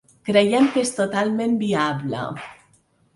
[0.27, 2.23] Creiem que és totalment viable.